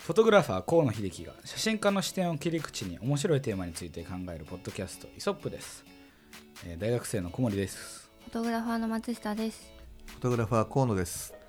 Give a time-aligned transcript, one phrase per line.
[0.00, 5.84] フォトグラファー河野秀樹が写真家の視点を切り口に面白いテーマについて考えるポッドキャストイソップです、
[6.66, 9.72] えー大学生の小森ですフォトグラファーの松下です。
[10.06, 11.39] フォトグラファー河野です。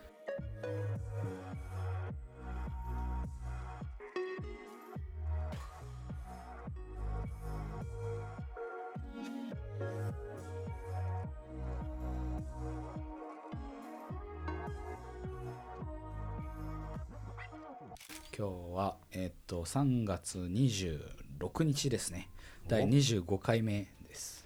[19.62, 22.28] と3月26日ですね。
[22.68, 24.46] 第25回目です。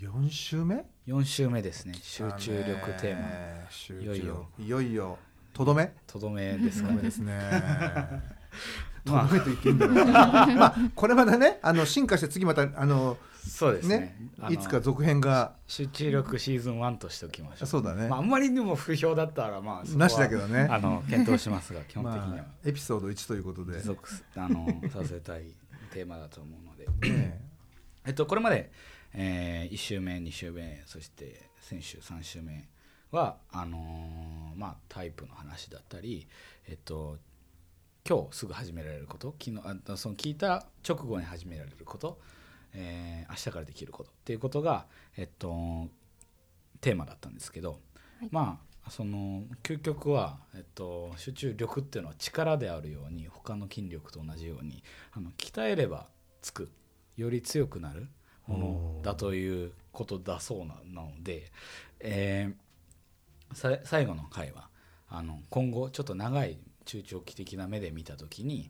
[0.00, 1.94] 4週目？4週目ですね。
[2.00, 4.02] 集中力テーマ。
[4.02, 4.46] いよいよ。
[4.58, 5.18] いよいよ。
[5.52, 5.92] とどめ？
[6.08, 7.38] とどめですかねとどめですね。
[9.04, 9.26] と まあ。
[9.28, 9.94] どめと言っていいんだろう。
[10.10, 13.16] まあこれまたねあの進化して次またあの
[13.48, 14.16] そうですね。
[14.50, 15.56] いつか続編が。
[15.66, 17.66] 集中力シーズン1としておきましょう。
[17.66, 18.08] そうだね。
[18.08, 20.68] まあ、あんまりにも不評だったらまあなしだけどね。
[20.70, 23.78] あの検討しますが基本的には、 まあエピソード1ということで。
[23.78, 25.54] 持続すあのさせたい
[25.92, 27.40] テーマだと思うので、 ね
[28.06, 28.10] え。
[28.10, 28.70] っと、これまで、
[29.14, 32.68] え1週目2週目そして先週3週目
[33.10, 36.26] はあのーまあ、タイプの話だったり、
[36.66, 37.16] えっと、
[38.06, 42.20] 今日すぐ始められること昨日あその聞いた直後に始められること、
[42.74, 45.88] えー明日からできることっていうことが、えっと、
[46.80, 47.76] テーマだったんですけど、は
[48.24, 48.28] い。
[48.30, 56.06] まあその究極は、えっと、集中力っていうのは力であるように他の筋力と同じようにあの鍛えれば
[56.40, 56.70] つく
[57.18, 58.08] より強くなる
[58.46, 61.52] ものだということだそうななので、
[62.00, 62.68] えー
[63.54, 64.68] さ最後の回は
[65.08, 68.68] あの今後ちょっと長い中長期的な目で見た時に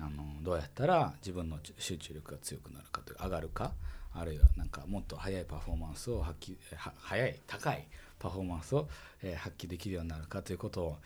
[0.00, 3.72] あのどうやったら自分の集中力が強くなるかというか上がるか
[4.14, 7.84] あるいはなんかもっと速いパフォーマンスを発揮は速い高い
[8.18, 8.88] パフォーマンスを、
[9.22, 10.96] えー発揮できるようになるかということを、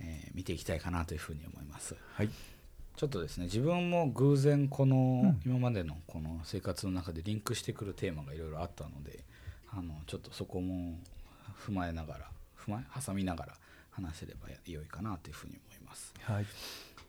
[0.00, 1.94] えー見ていきたいかなというふうに思います。
[2.14, 2.30] はい
[2.96, 9.24] ちょっとですね自分も偶然このうん今までのこの生活の中でリンクしてくるテーマがいろいろあったので
[9.72, 10.96] あのちょっとそこも
[11.66, 13.54] 踏まえながら踏まえ挟みながら
[13.96, 16.14] 話せれば良いかなというふうに思います。
[16.22, 16.46] はい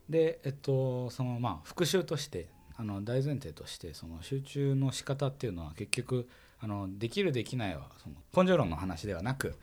[0.10, 2.48] でえっとそのまあ復習として
[2.78, 6.30] あの大前提としてその集中の仕方っていうのは結局
[6.60, 9.56] あのできるできないはその根性論の話ではなく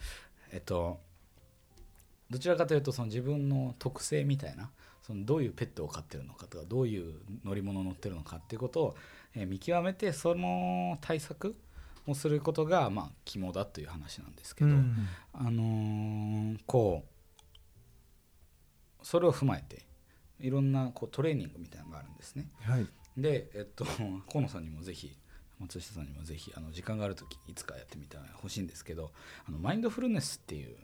[0.53, 1.01] えっと
[2.31, 4.71] どちらかというとその自分の特性みたいな
[5.03, 8.97] そのどういうペットを飼ってるのかとかどういう乗り物を乗ってるのかっていうことを、
[9.35, 11.57] えー見極めてその対策
[12.07, 17.12] をすることがまあ肝だという話なんですけど、うんあのーこう
[19.03, 19.85] それを踏まえて
[20.41, 22.51] いろんなこうトレーニングみたいなのがあるんですね。
[22.63, 22.87] はい。
[23.17, 23.85] で、えっと、
[24.31, 25.17] 河野さんにもぜひ
[25.61, 29.13] 松下さんにもぜひあの時間がある時いつかやってみてほしいんですけど
[29.47, 30.77] あのマインドフルネスっていう、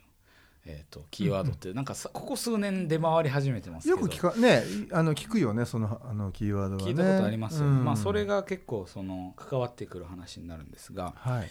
[0.64, 4.62] えっと、キーワードってなんかさここ数年出回り始めてますよく聞かね
[4.92, 6.88] あの聞くよねそのあのキーワードはね。
[6.88, 7.84] 聞いたことありますよ、うん。
[7.84, 11.48] まあ、それが結構その関わってくる話になるんですがはい。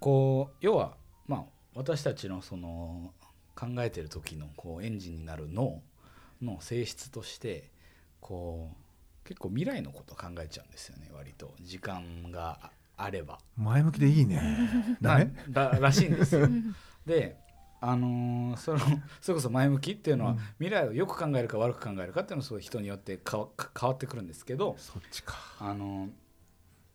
[0.00, 0.96] こう要は、
[1.26, 1.44] まあ、
[1.74, 3.12] 私たちのその
[3.54, 5.82] 考えてる時のこうエンジンになる脳
[6.42, 7.70] の性質として
[8.20, 11.54] こう結構未来のこと考えちゃうんですよね割と。
[11.60, 13.38] 時間があれば。
[13.56, 14.40] 前向きでいいね。
[15.00, 15.32] ダメ？
[15.48, 16.48] なららしいんですよ。
[17.06, 17.36] で
[17.80, 18.78] あのーその
[19.20, 20.38] それこそ前向きっていうのは、うん。
[20.58, 23.48] 未来をよく考えるか悪く考えるかっていうのはすごい人によって変わ
[23.94, 25.34] ってくるんですけど、そっちか。
[25.58, 26.08] あの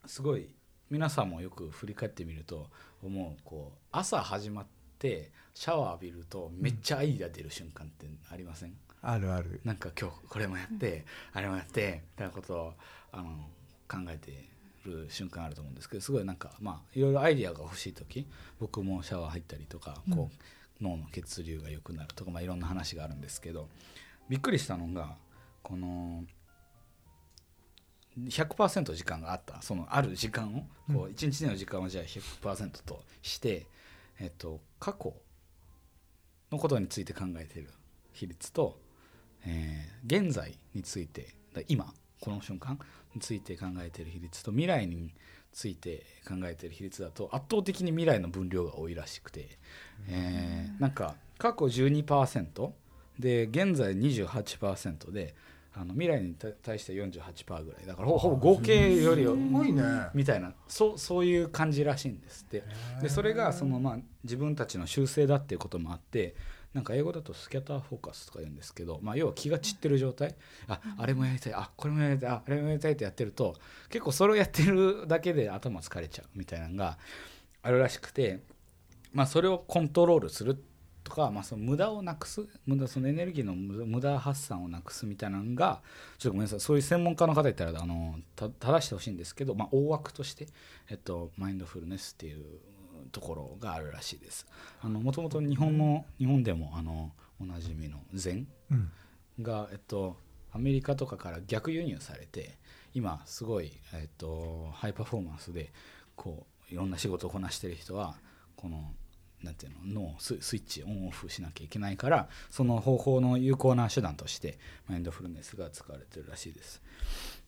[0.05, 0.53] すごい
[0.89, 2.69] 皆さんもよく振り返ってみると
[3.03, 4.65] 思うこう朝始まっ
[4.99, 9.59] てシャワー浴びるとめっちゃアイデア出る瞬間ってありません、あるある。
[9.65, 11.03] なんか今日これもやって
[11.33, 12.73] あれもやってみたいなことを
[13.11, 13.23] あの
[13.87, 14.47] 考えて
[14.85, 18.27] る瞬間あると思うんですけどすごいなんかまあいろいろアイデアが欲しい時
[18.59, 20.29] 僕もシャワー入ったりとかこ
[20.79, 23.67] う、脳の血流が良くなるとか、まあ、いろんな話があるんですけど
[24.29, 25.15] びっくりしたのが
[25.63, 26.23] この
[28.15, 33.65] 100%時間があったそのある時間をこう一日の時間をじゃあ100%として、
[34.19, 35.15] えっと、過去
[36.51, 37.69] のことについて考えている
[38.13, 38.79] 比率と、
[39.45, 42.79] えー現在についてだ今この瞬間
[43.13, 45.13] について考えている比率と未来に
[45.51, 49.49] ついて考えている比率だと圧倒的に未来の分量が多いらしくて、
[50.07, 52.71] えーなんか過去12%
[53.19, 55.35] で現在28%で
[55.79, 57.85] あの未来に対対して48%ぐらい。
[57.85, 59.25] だからほほぼ合計より
[60.13, 60.53] みたいな。
[60.67, 62.63] そうそういう感じらしいんですって。
[63.01, 66.35] でそれがそのまあ自分たちの習性だっていうこともあって
[66.73, 70.35] なんか英語だとスキャターフォーカスとか言うんですけど、まあ、要は気が散ってる状態。
[70.67, 71.53] ああれもやりたい。
[71.53, 72.29] あこれもやりたい。
[72.29, 73.55] ああれもやりたいってやってると
[73.89, 76.97] 結構それをやってるだけで頭疲れちゃうみたいなのが
[77.61, 78.41] あるらしくて、
[79.13, 80.61] まあ、それをコントロールする
[81.07, 85.81] とか、まあ、その無駄をなくす無駄そのエネルギーの無駄発散をなくすみたいなのが
[86.17, 90.47] ちょっとごめんなさいそういう専門家の方いたらあのた正してほしいんですけど、まあ、大枠として、
[90.89, 92.43] えっと、マインドフルネスっていう
[93.11, 94.45] ところがあるらしいです。
[94.81, 98.91] あのもともと日本の日本でもあのおなじみの禅うん
[99.41, 100.17] が、えっと、
[100.51, 102.57] アメリカとかから逆輸入されて
[102.93, 105.71] 今すごい、えっと、ハイパフォーマンスで
[106.15, 108.15] こういろんな仕事をこなしてる人は
[108.55, 108.91] この
[109.43, 114.57] なんていうの脳ススイッチオンオフしなきゃいけないからその方法の有効な手段として
[114.87, 116.81] マインドフルネスが使われてるらしいです。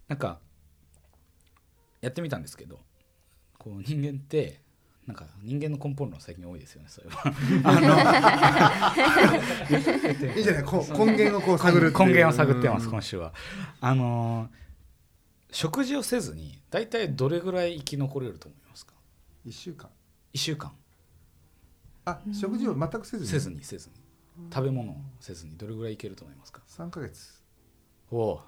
[0.07, 0.39] なんか
[2.01, 2.79] やってみたんですけど
[3.57, 4.61] こう人間って
[5.07, 6.87] なんか人間の根本論最近多いですよね。
[6.89, 7.33] それは。
[10.37, 13.33] いいじゃない根源をこう探る根源を探ってますうん今週は。
[13.81, 14.59] あのー
[15.51, 18.93] 食事をせずに大体どれぐらい生き残れると思いますか？
[19.43, 19.89] 一週間。
[20.35, 20.71] 1週間
[22.09, 23.29] あ食事を全くせずに？
[23.29, 23.95] せずにせずに。
[24.53, 25.57] 食べ物をせずに。
[25.57, 26.61] どれぐらいいけると思いますか？
[26.65, 27.41] 三ヶ月。
[28.11, 28.41] おお。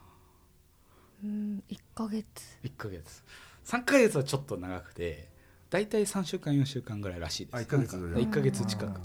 [1.24, 2.25] うん1ヶ月。
[2.63, 3.24] 1ヶ月。
[3.66, 5.30] 3ヶ月はちょっと長くて
[5.69, 7.56] 大体3週間4週間ぐらいらしいです。
[7.58, 9.00] あ一ヶ月なんか1ヶ月近く。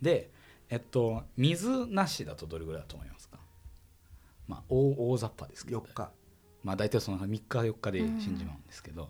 [0.00, 0.30] で
[0.68, 3.38] えっと水なしだとどれぐらいだと思いますか？
[4.48, 5.80] まあ大大雑把ですけど。
[5.80, 6.10] 4日。
[6.64, 9.08] まあ大体その3日4日で死んじまうんですけど、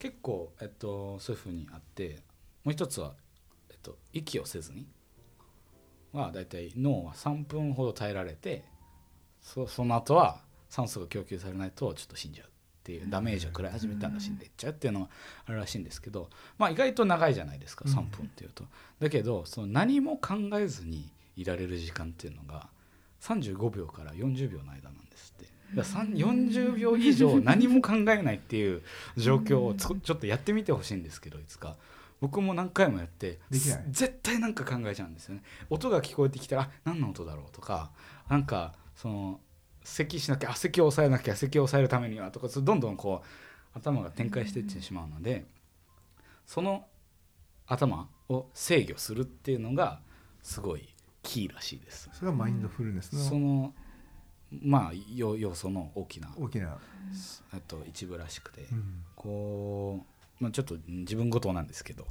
[0.00, 2.18] 結構、えっと、そういうふうにあって
[2.64, 3.14] もう一つは、
[3.82, 4.86] と、息をせずに
[6.12, 8.64] は大体脳は3分ほど耐えられて
[9.40, 12.50] そその後は酸素が供給されないとちょっと死んじゃうっ
[12.82, 15.08] ていうダメージを食らい始めたら死んでいっちゃうっていうのが
[15.46, 18.64] あるらしいんですけど、まあ、意外と長いじゃないですか3分っていうと。
[19.00, 22.68] だけどその何も考えずにいられる時間っていうのが
[23.20, 25.50] 35秒から40秒の間なんですって。
[25.74, 28.82] だから3 40秒以上何も考えないっていう
[29.16, 31.76] 状況をちょっとやってみてほしいんですけどいつか
[32.20, 35.42] 僕も何回もやって絶対なんか考えちゃうんですよね。
[35.70, 37.90] 音が聞こえてきたらあ何の音だろうとか
[38.28, 39.40] なんかその
[39.82, 45.46] 咳しなきゃあ咳を抑えなきゃ咳を抑えるためにはとかどんどんこう頭が展開していってしまうので
[46.46, 46.84] その
[47.66, 50.00] 頭を制御するっていうのが
[50.42, 50.88] すごい
[51.22, 52.10] キーらしいです。
[52.12, 53.74] それがマインドフルネスのその
[54.50, 56.78] まあ要要素の大きな大きな、
[57.52, 59.04] あと一部らしくて、うん。
[59.14, 62.06] こう、まあ、ちょっと自分事なんですけど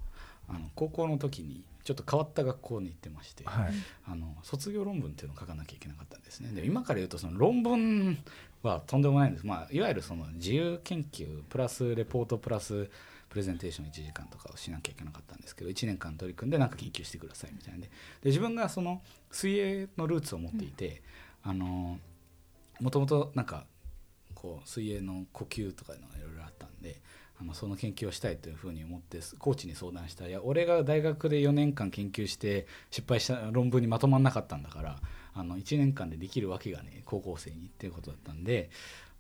[0.48, 3.72] あの高校の時にちょっと変わった学校に行ってまして、はい。
[4.06, 6.52] あの卒業論文っていうのを書かなきゃいけなかったんですね。
[6.54, 8.18] で今から言うとその論文
[8.64, 12.90] はとんでもないんです、まあ、いわゆるその自由研究プラスレポートプラス
[13.30, 17.92] プレゼンテーション1時間とかをしなきゃいけなかったんですけど1年間取り組んで何か研究してくださいみたいなんでで
[18.26, 21.04] 自分がその水泳のルーツを持っていて、
[21.44, 22.00] あの
[22.81, 23.66] もともとなんか
[24.34, 27.00] こう水泳の呼吸とかいうのがいろいろあったんで
[27.41, 35.01] あのその研究をしたいというふうに思ってコーチに相談したら「いや俺が大学で4年間研究して失敗した論文にまとまんなかったんだから
[35.33, 38.69] あの1年間でできるわけがね高校生にっていうことだったんで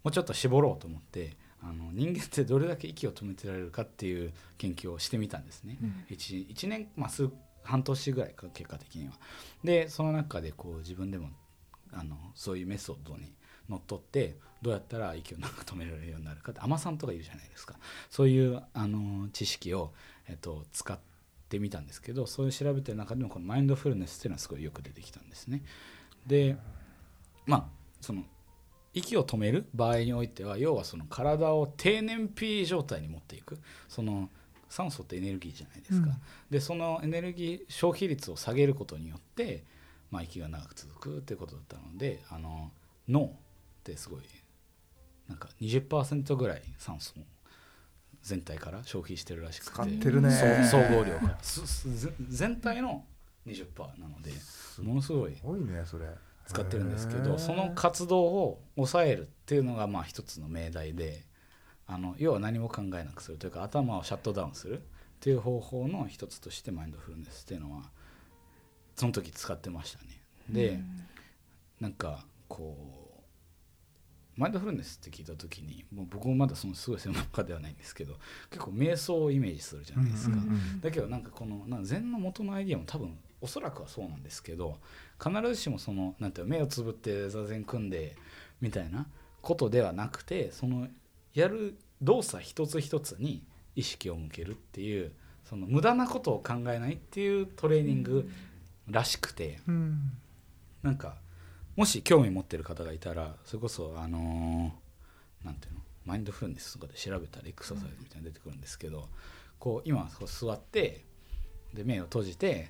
[0.03, 5.77] もうちょっと絞ろうと思ってあの人間ってどれだけ息を止めてられるかっていう研究をしてみたんですね。
[6.09, 7.29] 1, 一年、まあ、数
[7.63, 9.13] 半年ぐらいか結果的には。
[9.63, 11.29] でその中でこう自分でも
[11.91, 13.33] あのそういうメソッドに
[13.69, 17.75] のっとってどうやったら息をなんか止められるようになるかって海女さんとかいるじゃないですか。
[18.09, 19.93] そういうあの知識を、
[20.27, 20.97] えっと、使っ
[21.47, 25.63] てみたんですけどそういう調べてる中でもこのマインドフルネスっていうのはすごいよく出てきたんですね。
[26.27, 26.57] で
[27.45, 27.65] まあ
[28.01, 28.23] その
[28.93, 33.59] 息を止める場合においては要はその体を低燃費状態に持っていく。
[33.87, 34.29] その
[34.69, 36.15] 酸素ってエネルギーじゃないですか、うん。
[36.51, 39.63] でそのエネルギー消費率を下げることによって、
[40.11, 42.71] まあ、息が長く続くっていうことだったのであの
[43.07, 43.35] 脳
[43.79, 44.21] ってすごい
[45.27, 47.23] なんか20%ぐらい酸素を
[48.21, 49.71] 全体から消費してるらしくて。
[49.71, 50.29] 使ってるね。
[50.69, 51.37] 総合量が
[52.27, 53.05] 全体の
[53.47, 54.31] 20%なので
[54.81, 56.05] ものすごい多いねそれ。
[56.45, 61.21] 使ってるんですけどその活動を抑えるっていうのがまあ一つの命題で
[61.85, 64.81] あの要は何も考えなくするというか頭をシャットダウンするっ
[65.19, 67.83] ていう方法の一つとしてマインドフルネスっていうのは
[68.95, 70.21] その時使ってましたね。
[70.49, 70.79] で、
[71.79, 72.98] なんかこう
[74.39, 78.15] マインドフルネスって聞いた時にもう僕もまだそのすごい専門家ではないんですけど
[78.49, 80.37] 結構瞑想をイメージするじゃないですか。
[80.79, 84.79] だけどなんかこのな禅の元のアイディアも多分おそらくはそうなんですけど
[85.21, 88.15] 必ずしもそのなんていうの目をつぶって座禅組んで
[88.61, 89.07] みたいな
[89.41, 90.87] ことではなくてその
[91.33, 93.43] やる動作一つ一つに
[93.75, 95.11] 意識を向けるっていう
[95.49, 98.29] その無駄なことを考えないっていうトレーニング
[98.87, 100.11] らしくてうん。
[100.81, 101.15] なんか
[101.79, 109.07] もし興味持ってる方がいたらそれこそあのーなんていうのマインドフルネスとかで調べたらエクササイズみたいなの出てくるんですけど
[109.59, 111.05] こう今こう座って
[111.73, 112.69] で目を閉じて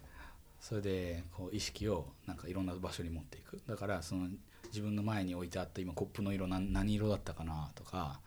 [0.59, 3.59] それでこう意識をなんかいろんな場所に持っていく。
[3.67, 4.27] だからその
[4.67, 8.19] 自分の前に置いてあった今コップの色何色だったかなとか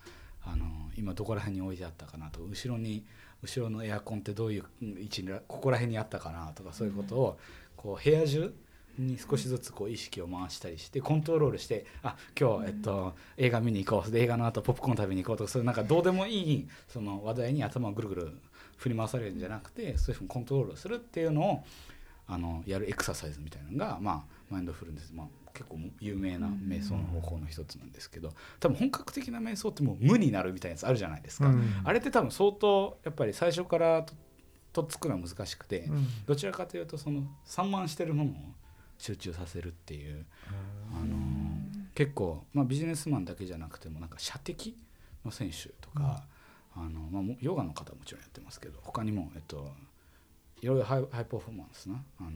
[0.44, 3.06] あの今どこら辺に置いてあったかなとか後ろに
[3.40, 4.64] 後ろのエアコンってどういう
[4.98, 7.38] 位置にここら辺にあったかなとかそういうことを
[7.76, 8.52] こう部屋中
[8.98, 14.10] に少しずつこう意識を回したりしてコントロールしてあ今日、えっと、映画見に行こう。
[14.10, 18.32] で映画の後ポップコーン食べに行こうとかそういうなんかどうでもいいその話題に頭をぐるぐる
[18.76, 21.64] 振り回されるんじゃなくてそういうふうにコントロールするっていうのを
[22.26, 31.62] あのやるエクササイズみたいなのが、まあ、マインドフルネス、まあ、結構有名な瞑想の方法の一つなんですけど多分本格的な瞑想ってもう無になるみたいなやつあるじゃないですか、うん。
[31.84, 34.14] あれって多分相当やっぱり最初からと
[34.72, 36.06] とっつくのは難しくて、うん。
[36.24, 38.34] どちらかというとその散漫してるものを
[39.02, 40.24] 集中させるっていう、
[40.94, 41.16] あの
[41.92, 44.76] 結構、まあ、ビジネスマンだけじゃなくてもなんか射的
[45.24, 46.22] の選手とか、
[46.76, 49.72] あのまあ、もヨガの方はもちろんやってますけど他にも、えっと、
[50.60, 52.30] いろいろハイハイパフォーマンスなあの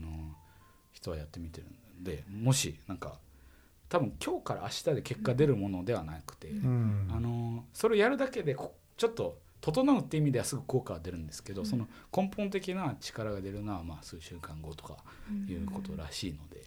[0.91, 1.67] 人はやってみてる
[2.01, 3.17] んでもしなんか
[3.87, 7.07] 多分今日から明日で結果出るものではなくて、うん。
[7.09, 9.37] あのそれをやるだけでこちょっと
[9.71, 14.97] 整うっていう意味ではすぐ効果が出るんですけど、その根本的な力が出るのはまあ数週間後とか
[15.47, 16.63] いうことらしいので、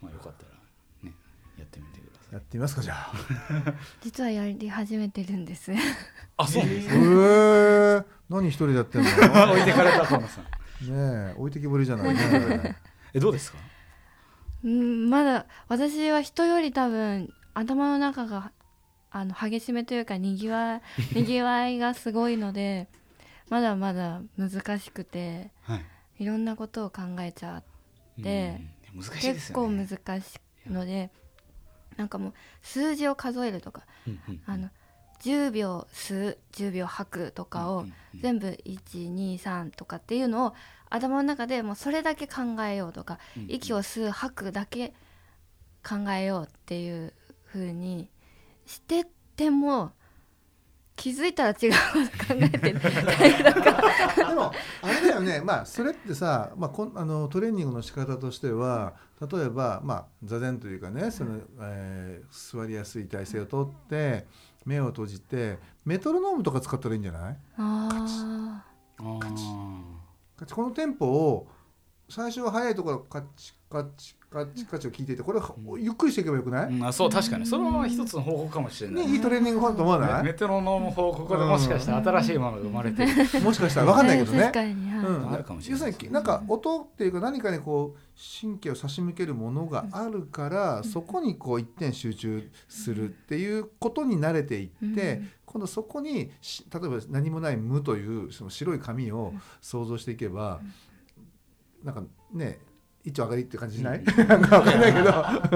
[0.00, 0.52] まあ、よかったら
[1.10, 1.14] ね
[1.58, 2.34] やってみてください。
[2.34, 3.12] やってみますかじゃあ。
[4.02, 5.72] 実はやり始めてるんです。
[6.36, 9.08] あそうなんですえー、何一人でやってんの？
[9.10, 9.14] ね
[9.52, 10.44] 置いてかれた河野さん。
[10.90, 12.76] え置いてきぼりじゃないね
[13.12, 13.58] えどうですか？
[14.64, 18.52] うんまだ私は人より多分頭の中が
[19.10, 20.82] あの激しめというかにぎわ
[21.14, 22.88] にぎわいがすごいので
[23.48, 25.84] まだまだ難しくてはい。
[26.18, 27.62] いろんなことを考えちゃ
[28.18, 28.60] うで
[28.94, 29.68] うん難しいです結構。
[29.70, 29.86] 難
[30.20, 31.10] しいので
[31.96, 34.70] なんかもう数字を数えるとかうんうんあの
[35.20, 37.86] 10秒吸う10秒吐くとかを
[38.20, 40.54] 全部123とかっていうのを
[40.90, 44.94] 頭の中でもうそれだけ考えようとかうんうん息を吸う吐くだけ
[45.86, 47.12] 考えようっていう
[47.46, 48.08] 風に
[48.68, 49.92] してっても
[50.94, 52.80] 気づいたら違うこと考えてる。
[52.80, 55.40] でもあれだよね。
[55.40, 58.94] まあそれってさ、まあ、こんあのトレーニングの仕方としては
[59.30, 64.26] 例えば、まあ、座禅というかねその、えー座りやすい体勢をとって
[64.66, 67.36] 目を閉じてメトロノームとか使ったらいいんじゃない？
[67.56, 68.64] あ
[68.98, 69.18] あー。
[69.18, 69.30] カ
[70.46, 70.54] チ。
[70.54, 71.48] このテンポを
[72.10, 77.46] 最初は速いところカチカチカチカチを聞いていてこれをゆっくりしていけばよくない、うんあそう確かに。
[77.46, 79.06] それは一つの方法かもしれない。
[79.06, 83.06] ね、いいトレーニング法だと思わないメトロノーム法ここでもしかしたら新しいものが生まれて。
[83.06, 83.40] る。
[83.40, 84.40] もしかしたあら分かんないけどね。
[84.40, 84.52] 確。
[84.52, 85.06] かに、はい。
[85.06, 85.88] うん、あるかもしれない。
[85.88, 95.30] 要するになんか音っていうか何かにこう神経を差し向けるものがあるから、そこにこう一点集中するっていうことに慣れていって、うん。
[95.46, 99.32] 今度そこにし例えば何もない無というその白い紙を
[99.62, 100.60] 想像していけば、
[101.82, 102.58] なんかね
[103.04, 105.02] 一丁上がりっていう感じしない、なんか分かんないけ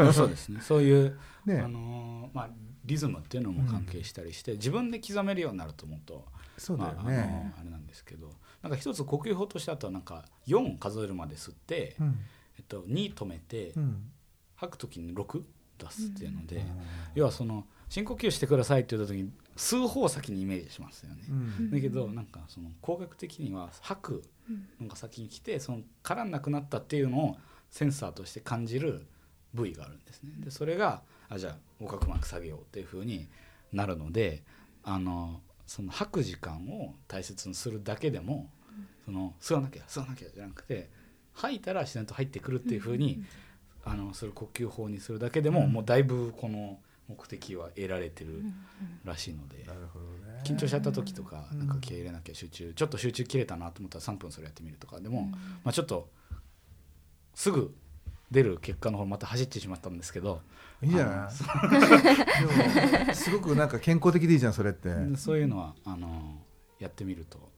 [0.03, 0.13] ど。
[0.13, 0.61] そうですね。
[0.61, 1.61] そういうね。
[1.61, 2.51] あのーまあ
[2.85, 6.27] リズムっていうのも関係したりして、自分で刻めるようになると思うと、
[6.59, 7.05] そうだよまあ
[7.61, 12.19] あれなんですけど、なんか一つ呼吸法としてあとはなんか4数えるまで吸って、うん。
[12.59, 14.11] えっと2止めて、うん。
[14.57, 15.43] 吐く時に6
[15.79, 16.65] 出すっていうので、
[17.15, 21.25] 要はその深呼吸してくださいって言った時に吸う方を先にイメージしますよね。
[21.29, 21.33] う
[21.65, 24.23] んだけどなんかその工学的には吐く
[24.81, 27.37] のが先に来てそのからんなくなったっていうのを
[27.69, 29.05] センサーとして感じる
[29.53, 30.31] 部位があるんですね。
[30.39, 33.29] でそれがあじゃあ横隔膜下げようっていう風に
[33.75, 34.43] なるので
[34.85, 38.49] あのその吐く時間を大切にするだけでも
[39.05, 40.89] その吸わなきゃ吸わなきゃじゃなくて
[41.35, 43.23] 吐いたら自然と入ってくるっていう風に
[43.85, 46.79] あのそれ呼吸法にするだけでももうだいぶこの
[47.09, 48.43] 目的は得られてる
[49.05, 49.65] らしいので。
[49.65, 50.41] なるほどね。
[50.45, 55.23] 緊張しちゃった時とかうんなんか気合い入れなきゃ集中ちょっと集中切れたなと思ったら3分それやってみるとかでも、
[55.63, 56.09] まあ、ちょっと
[57.35, 57.73] すぐ
[58.33, 60.41] 出る結果の方また走ってしまったんですけど
[60.83, 61.29] いいじゃな
[63.11, 63.15] い？
[63.15, 64.93] すごくなんか健康的でいいじゃんそれって。
[64.93, 66.41] ねそういうのはあの
[66.81, 67.52] やってみると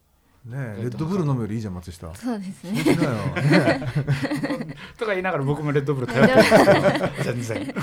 [0.53, 2.15] えレッドブル飲むよりいいじゃん松下。
[2.15, 2.85] そうですね。
[4.99, 7.25] とか言いながら僕もレッドブル頼ってます。
[7.25, 7.75] 全然。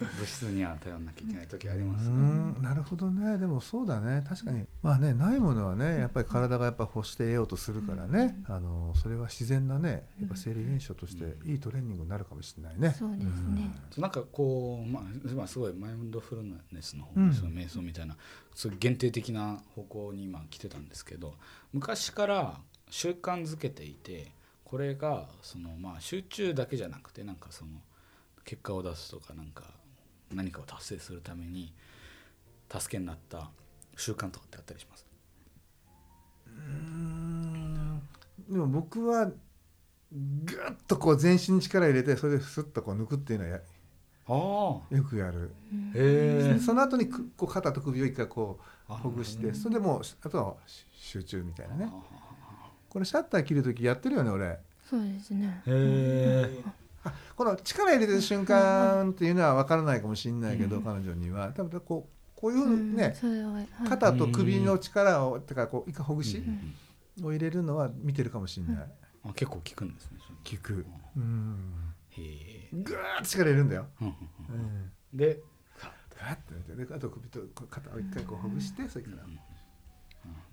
[0.00, 3.38] 物質には頼んなきゃいけない時ありますうねんなるほどね。
[3.38, 4.24] でもそうだね。
[4.28, 4.66] 確かに。
[4.82, 12.94] まあねないものはねやっぱり体がやっぱ欲して得ようとするからね、あのそれは自然なねやっぱ生理現象としていいトレーニングになるかもしれないね。
[12.98, 13.70] そうですね。
[13.96, 15.02] なんかこう、まあ
[15.34, 17.32] まあ、すごいマインドフルネスの方、うん。
[17.32, 18.16] その瞑想みたいな
[18.54, 21.34] すごい限定的な方向に今来てたんですけど
[21.72, 24.30] 昔から習慣づけていて
[24.64, 27.72] これがその、まあ、集中だけじゃなくてなんかその
[28.44, 29.64] 結果を出すとかなんか
[30.32, 31.72] 何かを達成するために
[32.70, 33.50] 助けになった
[33.96, 35.06] 習慣とかってあったりします？
[36.46, 38.00] うん。
[38.48, 39.36] でも僕はぐっ
[40.86, 43.60] とこう全身に力入れてそれでスッとこう抜くっていうのはや
[44.28, 45.54] よくやる、
[45.94, 46.58] へえ。
[46.58, 50.54] その後にくこう肩と首を一回こうあほぐしてそれでもうあとは
[50.92, 51.88] 集中みたいなね。
[51.90, 54.58] あこれシャッター切る時やってるよね俺。
[54.88, 55.62] そうですね。
[55.66, 56.64] へえ。
[57.36, 60.82] この力入れてる瞬間っていうのは分からないかもしれないけど、うん。
[60.82, 61.52] 彼女には。
[61.54, 63.14] 多分こうこういうね、
[63.88, 66.74] 肩と首の力をてかこう一回ほぐしうん。
[67.22, 68.86] を入れるのは見てるかもしれない、
[69.24, 70.18] あ結構効くんですね
[70.50, 70.84] 効く。
[71.16, 71.94] うん。
[72.10, 74.14] へえぐーっと力入れるんだよ、うん
[75.12, 75.40] で
[76.20, 77.40] ガーッてやってであと首と
[77.70, 79.38] 肩を一回こうほぐしてそれから、うん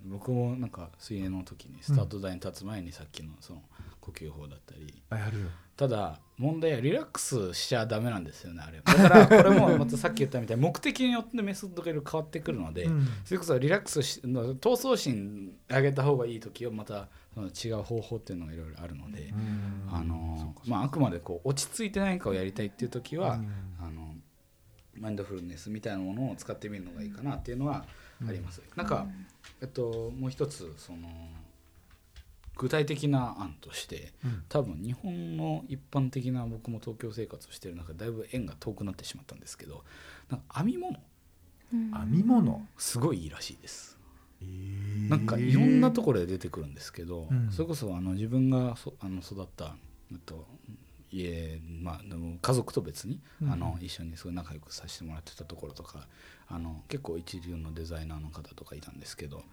[0.05, 3.61] 僕もなんか水泳の時にスタート台に立つ前にさっきのその
[3.99, 5.47] 呼吸法だったりあやるよ。
[5.77, 8.81] ただ問題はリラックスしちゃダメなんですよねあれ。
[8.81, 13.07] だからこれもまたさっき言ったみたいに目的によってメソッドがいろいろ変わってくるので、うん。
[13.25, 19.89] それこそリラックスし闘争心上げた方がいい時はまたその違う方法っていうのがいろいろあるので、うん。
[19.91, 24.11] あのまあ、あくまでこう落ち着いて何かをやりたいっていう時は、うんあの
[24.93, 27.85] マインドフルネスみたいなものを使ってみるのがいいかなっていうのは
[28.27, 28.61] あります。
[28.75, 29.07] なんか、
[29.61, 31.07] えっと、もう一つその
[32.55, 34.43] 具体的な案としてうん。
[34.49, 39.83] 多分日本の一般的な僕も東京生活をしてる中でだいぶ縁が遠くなってしまったんですけど
[40.29, 40.99] なんか編み物。
[41.73, 41.91] うん。
[41.91, 43.97] 編み物、すごいいいらしいです。
[44.41, 45.09] えー。
[45.09, 47.51] なんかいろんなところで出てくるんですけど、うん。
[47.51, 49.75] それこそあの自分がそあの育った、
[50.11, 50.45] えっと、
[51.11, 53.51] 家、まあ、でも家族と別に、うん。
[53.51, 56.07] あの一緒にすごい仲良くさせてもらってたところとか
[56.47, 59.43] あの結構一流のデザイナーの方とかいたんですけど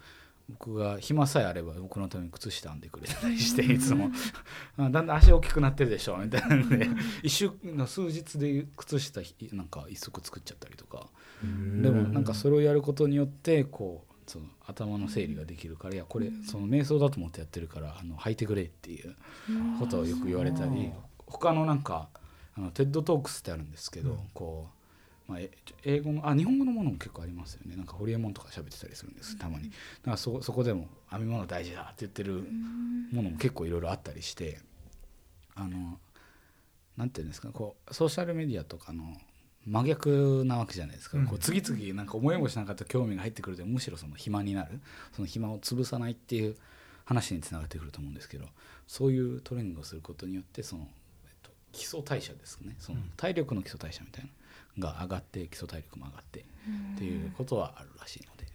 [0.48, 4.10] 僕が暇さえあれば僕のために靴下編んでくれたりして いつも。
[4.78, 6.88] あだんだん足大きくなってるでしょみたいなんで
[7.22, 11.08] 一週の数日で靴下ひなんか一足作っちゃったりとか。
[11.42, 19.14] でもなんかそれをやることによってこうその頭の整理ができるからいやこれその瞑想だと思ってやってるからあの履いてくれっていう
[19.78, 20.90] ことをよく言われたり
[21.30, 22.08] 他のなんか
[22.56, 24.18] あの TED Talks ってあるんですけど、うん。
[24.34, 24.68] こ
[25.28, 25.50] う、まあ、え
[25.84, 27.76] 英語のあ日本語のものも結構ありますよね。
[27.76, 29.70] なんかホリエモンとか喋ってたりするんですたまに。
[29.70, 29.70] だ
[30.04, 32.44] からそそこでも編み物大事だって言ってる
[33.12, 34.58] ものも結構いろいろあったりして
[35.54, 35.98] あの
[36.96, 39.04] なんていうんですかこうソーシャルメディアとかの
[39.66, 41.26] 真逆なわけじゃないですか、うん。
[41.26, 44.80] こう次々なんか思いもしなかった興味が入ってくるとむしろその暇になる。
[45.12, 46.56] その暇を潰さないっていう
[47.08, 48.44] 話につながってくると思うんですけど
[48.86, 50.88] そういうトレーニングをすることによってその、えっと、
[51.72, 52.74] 基礎代謝ですね。
[52.78, 58.46] その体力の基礎代謝みたいなのが上がって基礎体力も上がってっていうことはあるらしいので。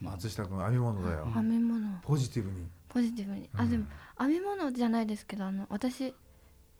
[0.00, 1.98] まあ松下君編み物だよ、編み物。
[2.02, 2.66] ポジティブに。
[2.88, 3.60] ポジティブに、うん。
[3.60, 3.84] あでも
[4.18, 6.14] 編み物じゃないですけどあの私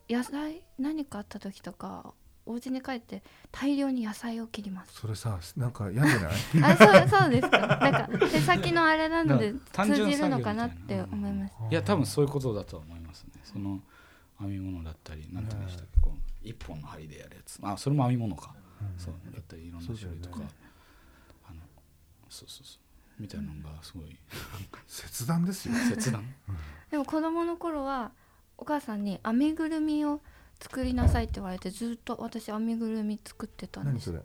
[0.09, 2.15] 野菜何かあった時とか
[2.47, 4.95] お家に帰って大量に野菜を切ります。
[4.95, 6.19] それさなんか病んで
[6.59, 6.73] ない？
[6.73, 7.59] あそうそうですか。
[7.59, 11.55] なんか手先のあれなので通じるのかなって思います。
[11.71, 13.33] いや多分そういうことだとは思いますね。
[13.45, 13.81] その
[14.41, 17.59] 編み物だったりなんて言うんでしたっけこう一本の針でやるやつ。
[17.63, 18.55] あそれも編み物か、
[18.97, 20.41] そうだったりいろんな種類とか、
[21.47, 21.61] あの
[22.29, 22.79] そうそうそ
[23.19, 23.23] う。
[23.23, 24.17] みたいなのがすごい。
[24.87, 25.75] 切断ですよ。
[25.95, 26.25] 切断？
[26.91, 28.13] でも子供の頃は
[28.57, 30.21] お母さんに編みぐるみを
[30.59, 34.11] 作りなさいって言われてずっと私編みぐるみ作ってたんです。
[34.11, 34.25] 何そ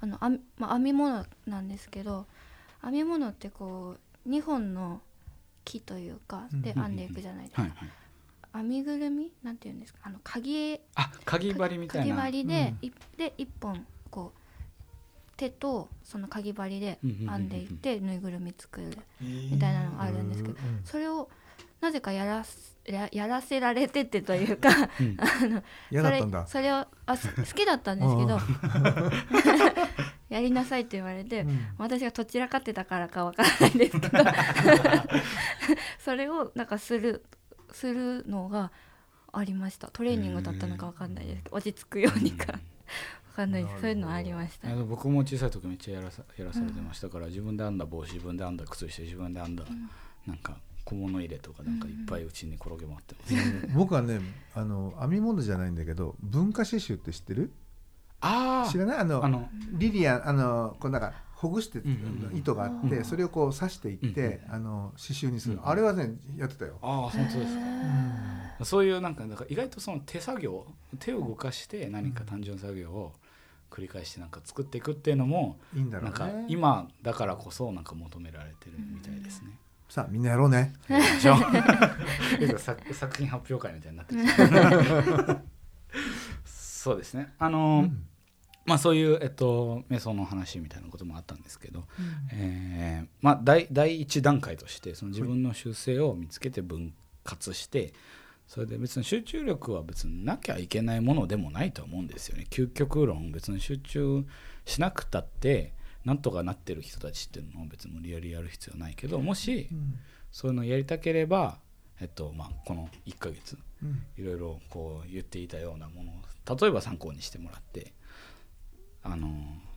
[0.00, 2.26] あの編み,、まあ、編み物なんですけど
[2.82, 5.00] 編み物ってこう2本の
[5.64, 6.82] 木というかでうん。
[6.82, 7.88] 編んでいくじゃないですか、はいはい
[8.54, 9.32] 編みぐるみ？
[9.42, 10.00] なんていうんですか？
[10.04, 12.88] あの鍵あかぎ針みたい鍵な針で,、うん。
[12.88, 14.40] いで1本こう
[15.36, 21.28] 手とその鍵針で編んでいってぬいぐるみ作るみたいなのがあるんですけどうんそれを
[21.80, 24.68] なぜかやらすややらせられててというか
[25.00, 25.16] うん。
[25.20, 28.38] あのそれそれをあす好きだったんですけど
[30.30, 31.66] やりなさいって言われて、うん。
[31.78, 34.18] 私がどちらかってたからかわからないんですけど。
[35.98, 37.24] それをなんかする
[37.76, 38.70] するのが
[39.32, 39.88] ありました。
[39.88, 42.52] トレーニングだったのかわかんないですけど落ち着くようにか。
[42.52, 42.58] わ
[43.36, 43.80] かんないです。
[43.80, 44.68] そういうのありました。
[44.68, 47.08] あの僕も小さい時めっちゃやらさやらされてました。
[47.08, 49.64] から、自分で編んだ帽子自分で編んだ靴下自分で編んだ、
[50.26, 54.20] なんか小物入れとかなんかいっぱいうちに転げ回ってます、僕はね
[54.54, 57.50] あの編み物じゃないんだけど文化刺繍って知ってる？
[58.20, 58.98] あ知らない？
[58.98, 62.36] あのあのリリアンあのこうなんかほぐしてんうんうん。
[62.36, 67.60] 糸があって、うんそれをこう刺していって、あの刺繍にする、うんあれはねやってたよ、ああ本当ですか。
[68.60, 70.64] へそういうなんかだから意外とその手作業
[70.98, 73.12] 手を動かして何か単純作業を
[73.70, 79.58] 繰り返してなんか作っていくっていうのもいいんだろなうんねか今だからこそなんか求められてるみたいですね。
[79.88, 80.72] さあみんなやろうね。
[80.88, 81.36] でしょ
[82.58, 84.14] 作作品発表会みたいになって
[86.44, 87.32] そうですね。
[87.38, 87.88] あの、
[88.66, 91.84] まあそういう、えっと、瞑想の話みたいなこともあったんですけど、
[92.32, 97.92] えーまあ、第第一段階としてその自分の習性を見つけて分割して
[98.46, 102.46] それで別に集中力は別になきゃいけないものでもないと思うんですよね。
[102.50, 104.24] 究極論別に集中
[104.64, 105.72] しなくたって
[106.04, 109.98] なんとかなってる人たちっていうのを別に無理やりやる必要はないけどもしうん。
[110.30, 111.58] そういうのをやりたければ、
[112.00, 114.02] えっとまあ、この1ヶ月うん。
[114.18, 117.92] いろいろこう言っていたようなものを例えば参考にしてもらって
[119.04, 119.28] あの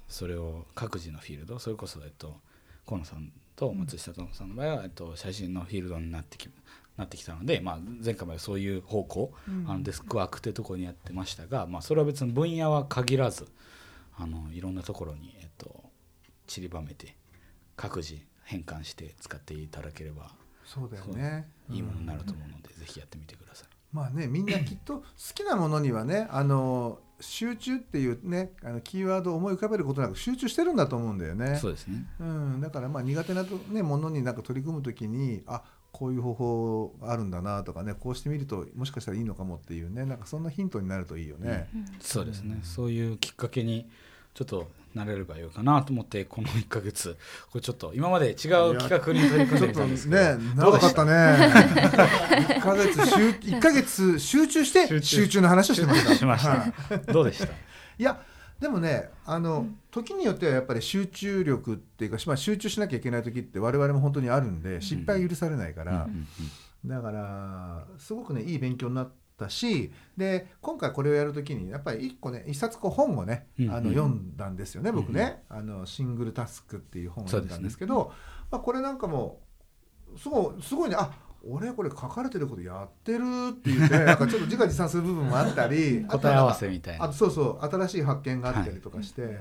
[0.07, 2.37] それを各自のフィールドそれこそ、えっと、
[2.87, 6.49] 河野さんと松下さんの場合は、えっと、写真のフィールドになってき
[6.95, 9.31] なってきたので、まあ、前回までそういう方向、
[9.67, 13.47] あのデスクワークってところにやってましたが、まあ、それは別に分野は限らず
[14.17, 15.83] あのいろんなところに、えっと、
[16.47, 17.15] 散りばめて
[17.75, 20.31] 各自変換して使っていただければ
[20.65, 21.47] そうだよね。
[21.69, 23.67] いいものになるとうん思うので、ぜひやってみてください。
[23.93, 31.57] まあねみんなきっと好きなものにはねあの集中っていうねあのキーワードを思い浮かべることなく集中してるんだと思うんだよね。
[31.57, 32.05] そうですね。
[32.19, 41.69] うん、だからまあ苦手なと、ね、ものになんか取り組むときにあこういう方法あるんだなとかねこうしてみるともしかしたらいいのかもっていうねなんかそんなヒントになるといいよね。
[41.99, 42.63] そうですね、うん。
[42.63, 43.89] そういうきっかけに
[44.37, 47.17] ちょっとなれればよいかなと思ってこの1か月。
[47.49, 50.21] これちょっと今まで違う企画に取り組んでみたんですけど。
[50.37, 51.11] ね長かったね。
[51.11, 55.41] 1ヶ月集 一ヶ月集中して集中。
[55.41, 56.49] の話をしてました。
[56.49, 57.11] はい。
[57.11, 57.45] どうでした？
[57.47, 57.49] い
[57.97, 58.21] や
[58.59, 66.07] でもねあの、時によってはやっぱり集中力っていうか、まあ、集中しなきゃいけない時って我々も本当にあるんで失敗が許されないから、
[66.85, 78.11] だからすごくねいい勉強になったしで今回これをやる時にやっぱり一個ね一冊こう本をね、うんあの読んだんですよね、僕ね、あの「シングルタスク」っていう本を読んだんですけど
[78.49, 79.41] まあ、これなんかも
[80.17, 81.11] すごいすごいねあ
[81.49, 87.05] 俺これ書かれてることやってるって言って なんかちょっと自画自賛する部分もあったり答え合わせみたいな。
[87.05, 89.39] あそうそう新しい発見があったりとかして、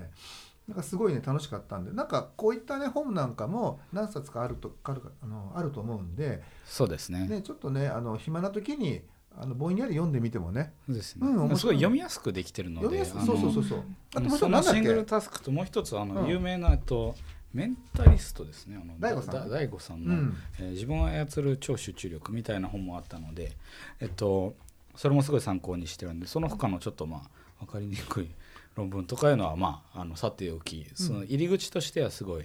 [0.68, 7.26] なんかすごいね楽しかったんでなんかこういったね本なんかも何冊かあるとあるかあのあると思うんで、そうですね。
[7.26, 9.02] ね、ちょっとねあの暇な時に
[9.38, 10.72] あのぼんやり読んでみてもね。
[10.86, 13.84] そうですね、うんすごい読みやすくできてるので読みそうそうそうそう。
[14.14, 16.28] あともう一つシングルタスクともう一つあの、うん。
[16.28, 17.14] 有名なと
[17.52, 18.78] メンタリストですね。
[18.80, 19.34] あの大悟さん。
[19.34, 20.36] だ大悟さんの、うん。
[20.58, 23.52] えー自分を操る超集中力みたいな本もあったので、
[24.00, 24.54] えっと、
[24.94, 28.30] それもすごい参考にしてるんでその他のちょっとまあ分かりにくい
[28.76, 32.44] 論文とかいうのはまああのさておきその入り口としてはすごい、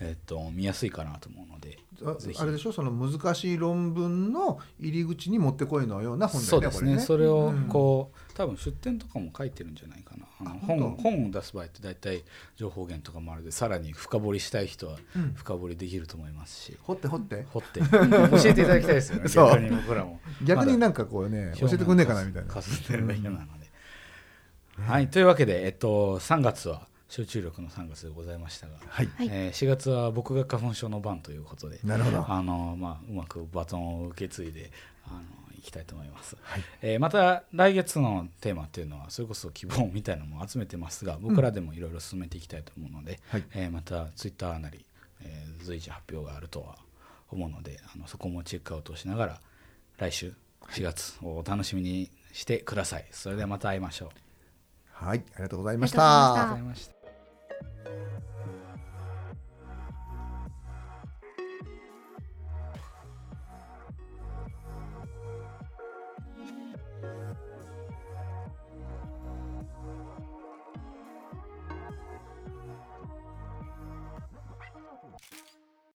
[0.00, 2.72] えっと、見やすいかなと思うのであれでしょ？
[2.72, 6.92] その難しい論文の入り口に持ってこいのような本だそうですね。
[6.92, 7.02] よね。
[7.02, 7.68] それをうん。
[7.68, 10.24] こう、多分出典とかも書いてるんじゃないかな。
[10.40, 11.26] あのあ本本。
[11.26, 12.24] を出す場合って大体
[12.56, 15.34] 情報源とかもあるのでさらに深掘りしたい人はうん。
[15.34, 17.44] 深掘りできると思いますし、掘って掘って。
[17.50, 17.80] 掘って。
[17.80, 20.20] 教えていただきたいですよね 逆に僕らも。
[20.42, 22.48] 逆になんかこうね教えてくんねえかなみたいな。
[22.50, 23.59] かすってるだけなので、
[24.78, 25.08] はい。
[25.08, 29.08] というわけで、えっと、3月は集中力の3月でございましたが、はい。
[29.16, 29.28] はい。
[29.30, 32.24] えー4月は僕が花粉症の番ということでなるほど。
[32.28, 34.70] あの、まあ、うまくバトンを受け継いで
[35.06, 35.20] あの
[35.58, 36.62] いきたいと思います、はい。
[36.82, 43.44] えーまた来月のテーマっていうのはそれこそ希望みたいなのも集めてますが僕らでもいろいろ進めていきたいと思うので、はい。
[43.54, 44.84] えーまたツイッターなり、
[45.22, 46.76] えー随時発表があるとは
[47.30, 49.40] 思うのであのそこもチェックアウトしながら
[49.98, 50.32] 来週
[50.70, 53.06] 4月をお楽しみにしてください。
[53.10, 54.08] それではまた会いましょう
[55.00, 56.58] はいありがとうございました。